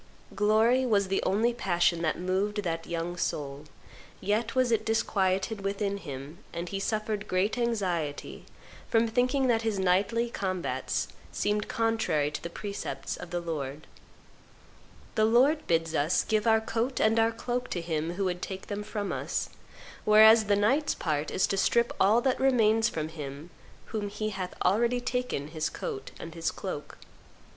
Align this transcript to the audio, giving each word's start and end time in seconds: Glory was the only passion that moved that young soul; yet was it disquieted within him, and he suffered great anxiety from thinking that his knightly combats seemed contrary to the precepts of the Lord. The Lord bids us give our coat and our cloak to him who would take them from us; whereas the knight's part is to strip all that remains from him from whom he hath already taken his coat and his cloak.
Glory 0.35 0.83
was 0.83 1.09
the 1.09 1.21
only 1.27 1.53
passion 1.53 2.01
that 2.01 2.17
moved 2.17 2.63
that 2.63 2.87
young 2.87 3.15
soul; 3.17 3.65
yet 4.19 4.55
was 4.55 4.71
it 4.71 4.83
disquieted 4.83 5.61
within 5.61 5.97
him, 5.97 6.39
and 6.51 6.69
he 6.69 6.79
suffered 6.79 7.27
great 7.27 7.55
anxiety 7.55 8.45
from 8.89 9.07
thinking 9.07 9.45
that 9.45 9.61
his 9.61 9.77
knightly 9.77 10.27
combats 10.27 11.09
seemed 11.31 11.67
contrary 11.67 12.31
to 12.31 12.41
the 12.41 12.49
precepts 12.49 13.15
of 13.15 13.29
the 13.29 13.39
Lord. 13.39 13.85
The 15.13 15.25
Lord 15.25 15.67
bids 15.67 15.93
us 15.93 16.23
give 16.23 16.47
our 16.47 16.61
coat 16.61 16.99
and 16.99 17.19
our 17.19 17.31
cloak 17.31 17.69
to 17.69 17.79
him 17.79 18.13
who 18.13 18.25
would 18.25 18.41
take 18.41 18.65
them 18.69 18.81
from 18.81 19.11
us; 19.11 19.49
whereas 20.03 20.45
the 20.45 20.55
knight's 20.55 20.95
part 20.95 21.29
is 21.29 21.45
to 21.45 21.57
strip 21.57 21.93
all 21.99 22.21
that 22.21 22.39
remains 22.39 22.89
from 22.89 23.09
him 23.09 23.51
from 23.85 23.99
whom 24.01 24.09
he 24.09 24.29
hath 24.31 24.55
already 24.65 24.99
taken 24.99 25.49
his 25.49 25.69
coat 25.69 26.09
and 26.19 26.33
his 26.33 26.49
cloak. 26.49 26.97